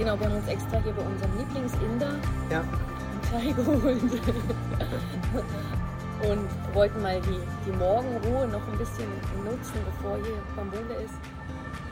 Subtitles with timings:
[0.00, 2.14] Genau, wir haben uns extra hier bei unserem Lieblingsinder
[2.50, 2.60] Ja.
[2.60, 4.00] einen Chai geholt.
[6.30, 9.10] und wollten mal die, die Morgenruhe noch ein bisschen
[9.44, 11.12] nutzen, bevor hier Bambule ist.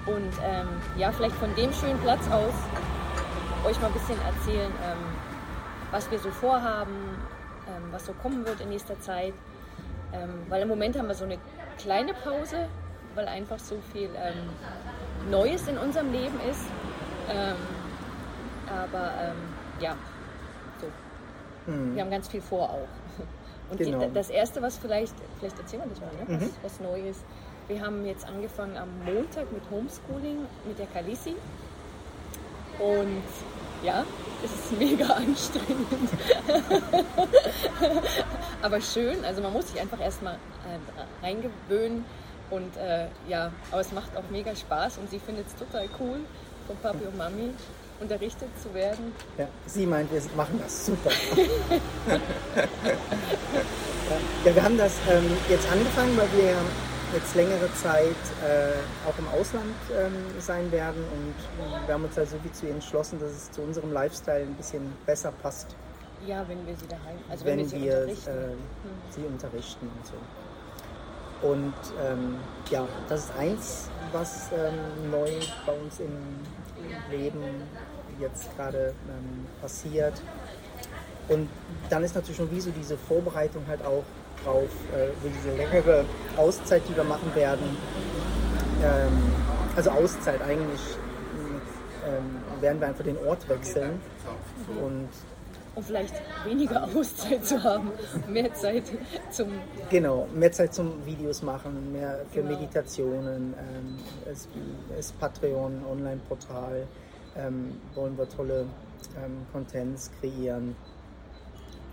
[0.07, 2.54] Und ähm, ja, vielleicht von dem schönen Platz aus
[3.66, 4.96] euch mal ein bisschen erzählen, ähm,
[5.90, 7.18] was wir so vorhaben,
[7.66, 9.34] ähm, was so kommen wird in nächster Zeit.
[10.14, 11.36] Ähm, weil im Moment haben wir so eine
[11.77, 12.70] kleine Pause,
[13.14, 14.48] weil einfach so viel ähm,
[15.31, 16.64] Neues in unserem Leben ist.
[18.71, 19.36] Aber ähm,
[19.81, 19.96] ja,
[20.81, 21.71] so.
[21.71, 21.95] Mhm.
[21.95, 22.89] Wir haben ganz viel vor auch.
[23.71, 24.07] Und Genau.
[24.07, 26.39] die, das Erste, was vielleicht, vielleicht erzählen wir das mal, ne?
[26.39, 26.50] Mhm.
[26.63, 27.17] was, was Neues.
[27.68, 31.35] Wir haben jetzt angefangen am Montag mit Homeschooling mit der Kalisi.
[32.78, 33.23] Und
[33.83, 34.05] ja,
[34.42, 36.11] es ist mega anstrengend.
[38.62, 42.05] aber schön, also man muss sich einfach erstmal äh, reingewöhnen.
[42.50, 46.20] Und äh, ja, aber es macht auch mega Spaß und sie findet es total cool,
[46.67, 47.51] von Papi und Mami
[48.01, 49.13] unterrichtet zu werden.
[49.37, 51.11] Ja, sie meint, wir machen das super.
[54.45, 56.55] ja, wir haben das ähm, jetzt angefangen, weil wir
[57.15, 58.05] jetzt längere Zeit
[58.45, 61.35] äh, auch im Ausland ähm, sein werden und
[61.87, 64.93] wir haben uns also wie zu ihr entschlossen, dass es zu unserem Lifestyle ein bisschen
[65.07, 65.75] besser passt,
[66.27, 68.31] Ja, wenn wir sie daheim, also wenn, wenn, wir sie wir unterrichten.
[68.31, 70.15] äh, sie unterrichten und so.
[71.49, 72.37] Und ähm,
[72.71, 75.31] ja, das ist eins, was ähm, neu
[75.65, 76.13] bei uns im
[77.11, 77.43] Leben
[78.21, 80.21] jetzt gerade ähm, passiert.
[81.29, 81.48] Und
[81.91, 84.05] dann ist natürlich schon wie so diese Vorbereitung halt auch
[84.45, 86.05] drauf, äh, diese längere
[86.37, 87.77] Auszeit, die wir machen werden.
[88.83, 89.33] Ähm,
[89.77, 90.81] also Auszeit eigentlich
[92.07, 94.01] ähm, werden wir einfach den Ort wechseln
[94.83, 95.09] und
[95.79, 97.93] um vielleicht weniger Auszeit zu haben,
[98.29, 98.83] mehr Zeit
[99.31, 99.48] zum
[99.91, 102.55] Genau, mehr Zeit zum Videos machen, mehr für Genau.
[102.57, 103.55] Meditationen.
[103.57, 103.97] Ähm,
[104.31, 104.48] es
[104.98, 106.87] ist Patreon, Online-Portal,
[107.37, 108.67] ähm, wollen wir tolle
[109.25, 110.75] ähm, Contents kreieren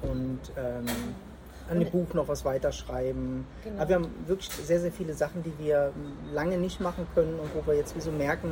[0.02, 0.86] und ähm,
[1.70, 3.46] an dem Buch noch was weiterschreiben.
[3.64, 3.80] Genau.
[3.82, 5.94] Aber wir haben wirklich sehr, sehr viele Sachen, die wir
[6.34, 8.52] lange nicht machen können und wo wir jetzt wie so merken,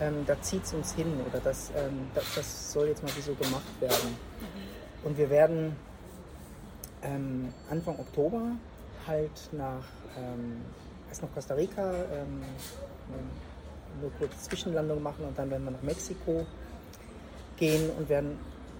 [0.00, 3.20] ähm, da zieht es uns hin oder das, ähm, das, das soll jetzt mal wie
[3.20, 4.16] so gemacht werden.
[5.04, 5.76] Und wir werden
[7.02, 8.42] ähm, Anfang Oktober
[9.06, 9.84] halt nach
[10.18, 10.62] ähm,
[11.08, 12.42] erst nach Costa Rica ähm,
[14.00, 16.46] eine kurze Zwischenlandung machen und dann werden wir nach Mexiko
[17.56, 18.38] gehen und werden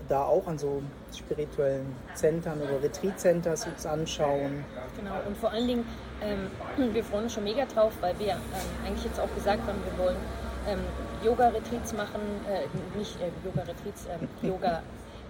[0.09, 0.82] da auch an so
[1.16, 4.64] spirituellen Zentren oder Retreat-Centers uns anschauen.
[4.97, 5.84] Genau, und vor allen Dingen,
[6.22, 8.38] ähm, wir freuen uns schon mega drauf, weil wir ähm,
[8.86, 10.16] eigentlich jetzt auch gesagt haben, wir wollen
[10.66, 10.80] ähm,
[11.25, 12.66] Yoga-Retreats machen, äh,
[12.98, 14.82] nicht äh, Yoga-Retreats, ähm, Yoga,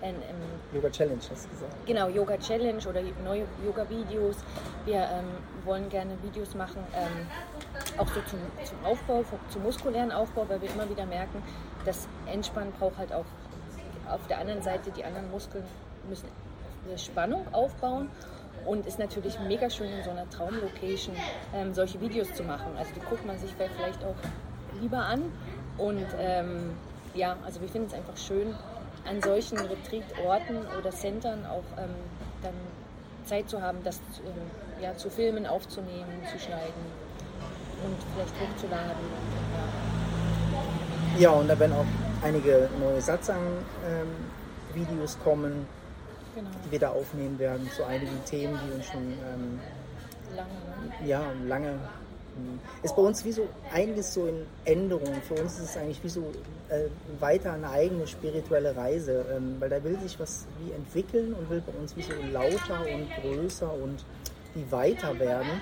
[0.02, 0.14] äh, ähm,
[0.72, 1.86] Yoga Challenge hast du gesagt.
[1.86, 4.36] genau, Yoga-Challenge oder neue Yoga-Videos.
[4.84, 5.26] Wir ähm,
[5.64, 7.26] wollen gerne Videos machen, ähm,
[7.98, 11.42] auch so zum, zum Aufbau, zum muskulären Aufbau, weil wir immer wieder merken,
[11.84, 13.26] dass Entspannen braucht halt auch
[14.08, 15.64] auf der anderen Seite, die anderen Muskeln
[16.08, 16.28] müssen
[16.86, 18.10] eine Spannung aufbauen.
[18.66, 21.16] Und ist natürlich mega schön in so einer Traumlocation
[21.54, 22.76] ähm, solche Videos zu machen.
[22.76, 24.14] Also die guckt man sich vielleicht auch
[24.82, 25.32] lieber an.
[25.78, 26.76] Und ähm,
[27.14, 28.54] ja, also wir finden es einfach schön,
[29.10, 31.90] an solchen Retreat-Orten oder Centern auch ähm,
[32.42, 32.54] dann
[33.24, 34.30] Zeit zu haben, das ähm,
[34.80, 36.86] ja, zu filmen, aufzunehmen, zu schneiden
[37.84, 38.94] und vielleicht hochzuladen.
[41.16, 41.18] Ja.
[41.18, 41.86] Ja, und da werden auch
[42.22, 45.66] einige neue Satsang-Videos kommen,
[46.34, 49.58] Genau, die wir da aufnehmen werden zu einigen Themen, die uns schon ähm,
[50.36, 50.48] lange.
[50.48, 50.92] Ne?
[51.08, 51.80] ja, lange.
[52.40, 55.14] Hm, Ist bei uns wie so einiges so in Änderung.
[55.26, 56.20] Für uns ist es eigentlich wie so
[56.68, 56.84] äh,
[57.20, 61.62] weiter eine eigene spirituelle Reise, ähm, weil da will sich was wie entwickeln und will
[61.64, 64.04] bei uns wie so lauter und größer und
[64.54, 65.60] wie weiter werden.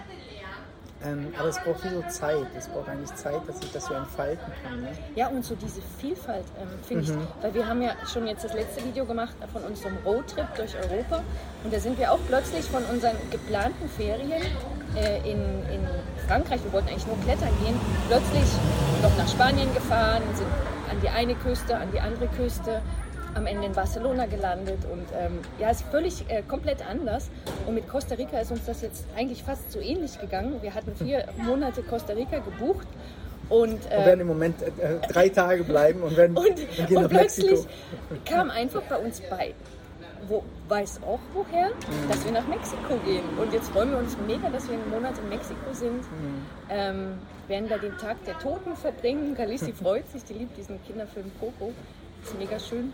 [1.04, 2.46] Ähm, aber es braucht wie so Zeit.
[2.56, 4.80] Es braucht eigentlich Zeit, dass sich das so entfalten kann.
[4.80, 4.88] Ne?
[5.14, 7.12] Ja, und so diese Vielfalt, ähm, finde ich,
[7.42, 11.22] weil wir haben ja schon jetzt das letzte Video gemacht von unserem Roadtrip durch Europa
[11.62, 14.42] und da sind wir auch plötzlich von unseren geplanten Ferien
[14.96, 15.38] äh, in,
[15.72, 15.86] in
[16.28, 17.74] Frankreich, wir wollten eigentlich nur klettern gehen,
[18.06, 18.44] plötzlich
[19.02, 20.46] noch nach Spanien gefahren, sind
[20.90, 22.82] an die eine Küste, an die andere Küste,
[23.34, 27.30] am Ende in Barcelona gelandet und ähm, ja, ist völlig äh, komplett anders.
[27.66, 30.60] Und mit Costa Rica ist uns das jetzt eigentlich fast so ähnlich gegangen.
[30.60, 32.86] Wir hatten vier Monate Costa Rica gebucht
[33.48, 34.68] und, Und äh, werden im Moment äh,
[35.08, 37.48] drei Tage bleiben und, werden, und, und gehen und nach Mexiko.
[37.48, 39.54] plötzlich kam einfach bei uns bei,
[40.26, 41.70] wo, weiß auch woher,
[42.08, 43.24] dass wir nach Mexiko gehen.
[43.40, 46.04] Und jetzt freuen wir uns mega, dass wir einen Monat in Mexiko sind.
[46.70, 47.14] Ähm,
[47.46, 49.34] werden da den Tag der Toten verbringen.
[49.36, 51.72] Kalisi freut sich, die liebt diesen Kinderfilm Coco.
[52.24, 52.92] Ist mega schön.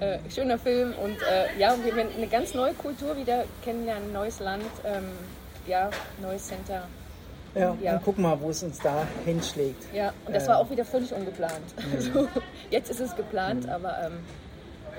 [0.00, 4.40] Äh, schöner Film und äh, ja, wir werden eine ganz neue Kultur wieder kennenlernen, neues
[4.40, 5.04] Land, ähm,
[5.68, 5.88] ja,
[6.20, 6.88] neues Center.
[7.54, 7.92] Ja, Ja.
[7.94, 9.84] und guck mal, wo es uns da hinschlägt.
[9.94, 10.48] Ja, und das Ähm.
[10.48, 11.60] war auch wieder völlig ungeplant.
[11.78, 11.92] Mhm.
[11.94, 12.28] Also,
[12.70, 14.18] jetzt ist es geplant, aber ähm,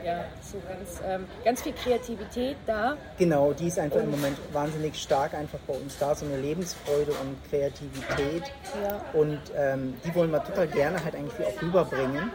[0.06, 2.96] ja, so ganz, ähm, ganz viel Kreativität da.
[3.18, 6.38] Genau, die ist einfach im Und- Moment wahnsinnig stark einfach bei uns da, so eine
[6.38, 8.44] Lebensfreude und Kreativität.
[8.84, 9.02] Ja.
[9.20, 12.32] Und ähm, die wollen wir total gerne halt eigentlich auch rüberbringen.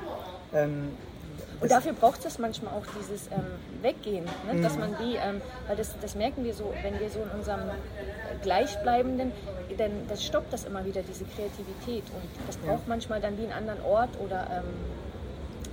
[0.52, 0.96] Ähm,
[1.60, 3.44] Und dafür braucht es manchmal auch dieses ähm,
[3.82, 4.60] Weggehen, ne?
[4.62, 4.80] dass Mhm.
[4.80, 7.72] man die, ähm, weil das, das merken wir so, wenn wir so in unserem äh,
[8.42, 9.30] Gleichbleibenden,
[9.78, 12.04] dann das stoppt das immer wieder, diese Kreativität.
[12.14, 14.64] Und das braucht manchmal dann wie einen anderen Ort oder ähm,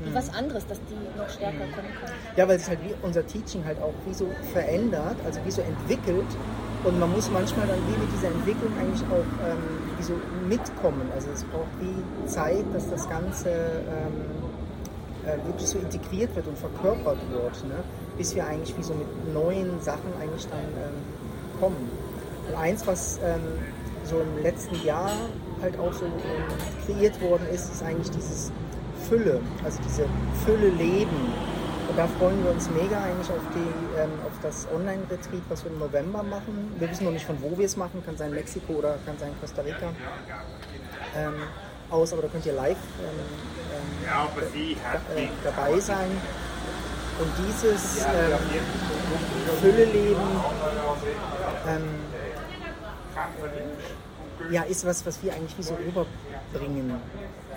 [0.04, 2.12] wie was anderes, dass die noch stärker kommen kann.
[2.36, 5.62] Ja, weil sich halt wie unser Teaching halt auch wie so verändert, also wie so
[5.62, 6.28] entwickelt.
[6.84, 9.58] Und man muss manchmal dann wie mit dieser Entwicklung eigentlich auch ähm,
[9.98, 10.14] wie so
[10.48, 11.10] mitkommen.
[11.14, 14.22] Also es braucht wie Zeit, dass das Ganze ähm,
[15.26, 17.84] äh, wirklich so integriert wird und verkörpert wird, ne?
[18.18, 21.90] bis wir eigentlich wie so mit neuen Sachen eigentlich dann ähm, kommen.
[22.48, 23.42] Und eins, was ähm,
[24.06, 25.12] so im letzten Jahr
[25.62, 26.14] halt auch so ähm,
[26.86, 28.52] kreiert worden ist, ist eigentlich dieses
[29.08, 30.06] Fülle, also diese
[30.46, 31.34] Fülle Leben.
[31.90, 35.72] Und da freuen wir uns mega eigentlich auf, die, ähm, auf das Online-Retreat, was wir
[35.72, 36.76] im November machen.
[36.78, 39.32] Wir wissen noch nicht, von wo wir es machen, kann sein Mexiko oder kann sein
[39.40, 39.88] Costa Rica
[41.16, 41.36] ähm,
[41.90, 43.20] aus, aber da könnt ihr live ähm,
[44.06, 44.78] ähm,
[45.16, 46.12] äh, dabei sein.
[47.20, 48.38] Und dieses ähm,
[49.62, 50.22] Fülle-Leben
[51.68, 51.84] ähm,
[54.52, 56.96] ja, ist was, was wir eigentlich wie so rüberbringen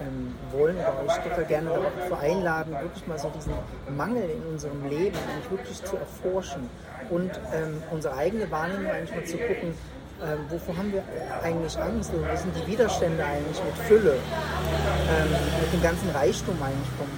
[0.00, 3.52] ähm, wollen oder euch total gerne darauf einladen, wirklich mal so diesen
[3.96, 6.68] Mangel in unserem Leben eigentlich wirklich zu erforschen
[7.10, 9.74] und ähm, unsere eigene Wahrnehmung eigentlich mal zu gucken,
[10.22, 11.02] ähm, wovor haben wir
[11.42, 15.30] eigentlich Angst oder wo sind die Widerstände eigentlich mit Fülle, ähm,
[15.62, 17.08] mit dem ganzen Reichtum eigentlich vom,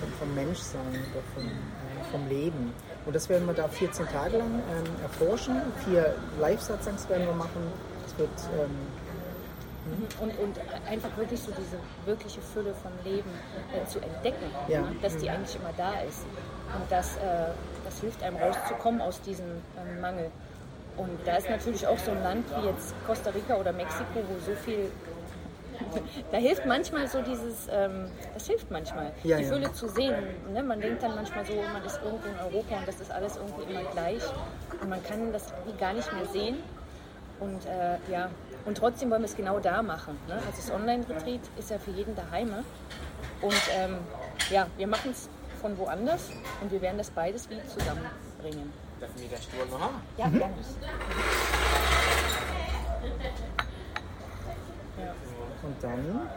[0.00, 2.72] vom, vom Menschsein oder vom, äh, vom Leben.
[3.06, 5.62] Und das werden wir da 14 Tage lang ähm, erforschen.
[5.84, 7.62] Vier Live-Satzangs werden wir machen.
[8.16, 8.70] Wird ähm,
[10.20, 10.56] Und, und
[10.88, 13.30] einfach wirklich so diese wirkliche Fülle von Leben
[13.72, 14.80] äh, zu entdecken, Ja.
[14.80, 14.96] ne?
[15.02, 16.24] dass die eigentlich immer da ist.
[16.74, 17.20] Und das, äh,
[17.84, 19.46] das hilft einem rauszukommen aus diesem
[19.78, 20.30] ähm, Mangel.
[20.96, 24.38] Und da ist natürlich auch so ein Land wie jetzt Costa Rica oder Mexiko, wo
[24.44, 24.90] so viel.
[26.32, 29.48] Da hilft manchmal so dieses, ähm, das hilft manchmal, Ja, die ja.
[29.52, 30.14] Fülle zu sehen.
[30.54, 30.62] Ne?
[30.62, 33.70] Man denkt dann manchmal so, man ist irgendwo in Europa und das ist alles irgendwie
[33.70, 34.22] immer gleich.
[34.80, 36.56] Und man kann das gar nicht mehr sehen.
[37.40, 38.30] Und äh, ja,
[38.64, 40.18] und trotzdem wollen wir es genau da machen.
[40.26, 40.34] Ne?
[40.34, 42.50] Also das Online-Retreat ist ja für jeden daheim.
[43.42, 43.98] Und ähm,
[44.50, 45.28] ja, wir machen es
[45.60, 46.30] von woanders
[46.60, 48.72] und wir werden das beides wie zusammenbringen.
[49.00, 50.02] Dürfen wir den Stuhl noch haben?
[50.16, 50.54] Ja, gerne.
[54.98, 55.14] Ja.
[55.62, 56.28] und dann,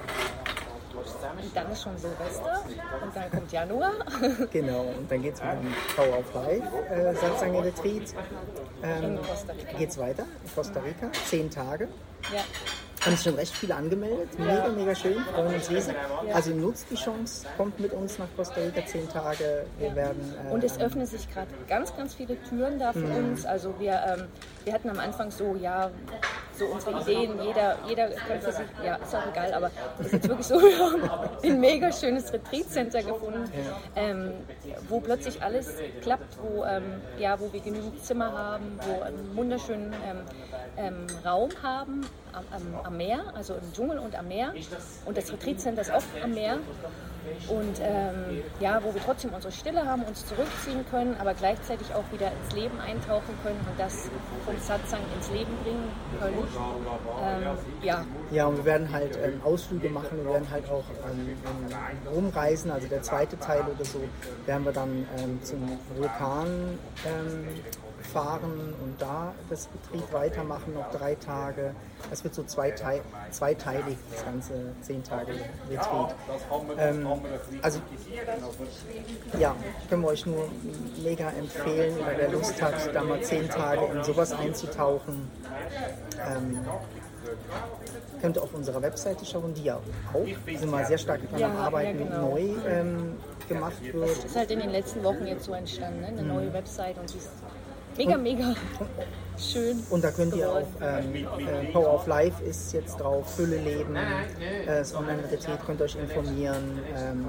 [0.95, 2.63] Und dann ist schon Silvester
[3.03, 3.91] und dann kommt Januar.
[4.51, 8.13] genau, und dann geht es mit dem Life äh, Satzange Retreat.
[8.83, 9.77] Ähm, Rica.
[9.77, 11.87] geht's weiter in Costa Rica, zehn Tage.
[12.33, 12.41] Ja.
[13.05, 14.37] Haben sich schon recht viele angemeldet.
[14.37, 15.23] Mega, mega schön.
[15.33, 15.95] Freuen uns riesig.
[16.33, 19.65] Also nutzt die Chance, kommt mit uns nach Costa Rica zehn Tage.
[19.77, 20.35] Wir werden.
[20.47, 23.45] Äh, Und es öffnen sich gerade ganz, ganz viele Türen da für uns.
[23.45, 24.27] Also wir, ähm,
[24.65, 25.91] wir hatten am Anfang so, ja,
[26.59, 28.53] so unsere Ideen, jeder, jeder kann sich,
[28.83, 31.01] ja, ist auch egal, aber es ist jetzt wirklich so, wir haben
[31.43, 33.49] ein mega schönes Retreat-Center gefunden,
[33.95, 34.33] ähm,
[34.87, 39.93] wo plötzlich alles klappt, wo, ähm, ja, wo wir genügend Zimmer haben, wo einen wunderschönen
[39.93, 40.17] ähm,
[40.77, 44.53] ähm, Raum haben am, am, am Meer, also im Dschungel und am Meer.
[45.05, 46.59] Und das Retreat-Center ist auch am Meer.
[47.47, 52.03] Und ähm, ja, wo wir trotzdem unsere Stille haben, uns zurückziehen können, aber gleichzeitig auch
[52.11, 54.09] wieder ins Leben eintauchen können und das
[54.45, 56.37] vom Satsang ins Leben bringen können.
[57.23, 61.37] Ähm, ja, Ja, und wir werden halt ähm, Ausflüge machen, wir werden halt auch ähm,
[62.13, 63.99] rumreisen, also der zweite Teil oder so,
[64.45, 67.47] werden wir dann ähm, zum Vulkan ähm,
[68.11, 71.73] fahren und da das Betrieb weitermachen, noch drei Tage.
[72.11, 73.01] Es wird so zweitei
[73.31, 75.33] zweiteilig, das ganze zehn Tage
[75.69, 76.15] Retreat.
[76.77, 77.07] Ähm,
[77.61, 77.79] also
[79.37, 79.55] ja,
[79.89, 80.49] können wir euch nur
[81.03, 85.29] mega empfehlen, oder wer Lust hat, da mal zehn Tage in sowas einzutauchen.
[86.27, 86.59] Ähm,
[88.21, 89.79] könnt ihr auf unserer Webseite schauen, die ja
[90.13, 90.25] auch,
[90.57, 92.29] sind wir sehr stark dran am Ja, Arbeiten, ja, genau.
[92.31, 94.09] neu ähm, gemacht wird.
[94.09, 96.07] das ist halt in den letzten Wochen jetzt so entstanden, ne?
[96.07, 97.29] eine neue Website und die ist
[97.99, 98.55] mega, mega
[99.39, 99.83] schön.
[99.89, 103.95] Und da könnt ihr auch, ähm, äh, Power of Life ist jetzt drauf, Fülle leben,
[103.95, 106.79] äh, das Online-Retreat, könnt ihr euch informieren.
[106.95, 107.25] Ähm,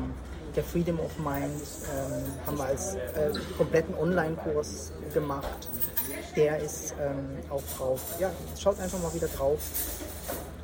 [0.56, 1.62] der Freedom of Mind
[1.94, 5.68] ähm, haben wir als äh, kompletten Online-Kurs gemacht.
[6.34, 8.16] Der ist ähm, auch drauf.
[8.18, 9.60] Ja, schaut einfach mal wieder drauf.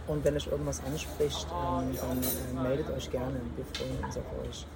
[0.08, 3.36] Und wenn euch irgendwas anspricht, ähm, dann äh, meldet euch gerne.
[3.54, 4.66] Wir freuen uns auf euch.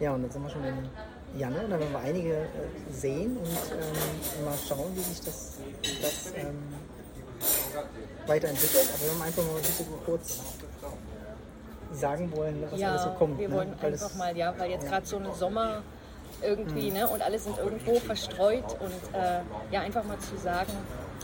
[0.00, 0.88] Ja, und dann sind wir schon im
[1.36, 1.62] Januar.
[1.62, 2.46] Dann werden wir einige äh,
[2.90, 5.54] sehen und ähm, mal schauen, wie sich das,
[6.02, 6.56] das ähm,
[8.26, 10.40] weiterentwickelt, aber wir haben einfach mal ein bisschen kurz
[11.92, 13.38] sagen wollen, was ja, alles so kommt.
[13.38, 13.54] wir ne?
[13.54, 14.90] wollen Weil einfach mal, ja, weil jetzt ja.
[14.90, 15.82] gerade so ein Sommer
[16.42, 20.72] irgendwie, ne, und alle sind irgendwo verstreut und äh, ja, einfach mal zu sagen,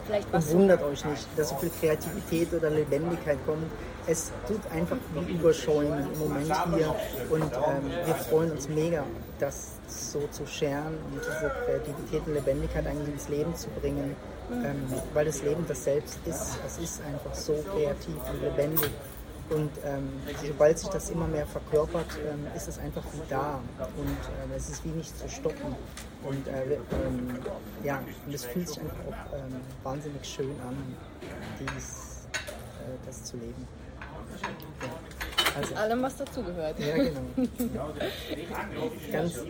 [0.06, 3.70] vielleicht was Und wundert euch nicht, dass so viel Kreativität oder Lebendigkeit kommt.
[4.06, 6.94] Es tut einfach wie überschäumen im Moment hier
[7.30, 9.02] und ähm, wir freuen uns mega,
[9.38, 14.14] das so zu scheren und diese Kreativität und Lebendigkeit eigentlich ins Leben zu bringen,
[14.50, 14.82] ähm,
[15.14, 16.58] weil das Leben das selbst ist.
[16.66, 18.90] Es ist einfach so kreativ und lebendig.
[19.50, 20.08] Und ähm,
[20.46, 23.60] sobald sich das immer mehr verkörpert, ähm, ist es einfach wie da
[23.96, 25.76] und äh, es ist wie nicht zu stoppen.
[26.24, 26.76] Und äh, wir-
[27.06, 27.38] ähm,
[27.82, 30.76] ja, und es fühlt sich einfach auch ähm, wahnsinnig schön an,
[31.60, 33.66] dies, äh, das zu leben.
[34.82, 34.88] Ja.
[35.60, 36.78] Also, allem, was dazugehört.
[36.80, 37.20] ja, genau.
[39.12, 39.40] Ganz.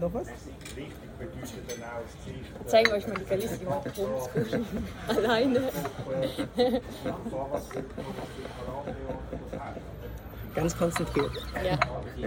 [0.00, 0.26] Noch was?
[2.66, 4.66] Zeigen euch mal die Homeschooling
[5.08, 5.70] alleine.
[10.54, 11.32] Ganz konzentriert.
[11.64, 11.78] Ja.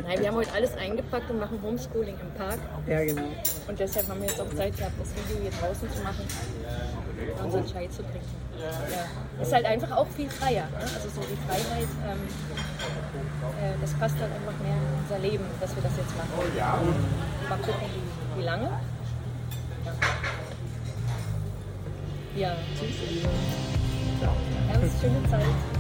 [0.01, 2.59] Nein, wir haben heute alles eingepackt und machen Homeschooling im Park.
[2.85, 3.23] Ja, genau.
[3.67, 6.25] Und deshalb haben wir jetzt auch Zeit gehabt, das Video hier draußen zu machen
[7.39, 8.35] und unseren Chai zu trinken.
[8.59, 9.41] Ja.
[9.41, 10.65] Ist halt einfach auch viel freier.
[10.65, 10.79] Ne?
[10.81, 12.27] Also so die Freiheit, ähm,
[13.61, 16.31] äh, das passt halt einfach mehr in unser Leben, dass wir das jetzt machen.
[17.49, 17.89] Mal gucken,
[18.35, 18.69] wie, wie lange.
[22.35, 23.23] Ja, tschüss.
[24.73, 25.76] Ganz schöne Zeit.